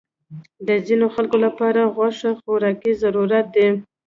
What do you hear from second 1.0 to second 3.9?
خلکو لپاره غوښه خوراکي ضرورت دی.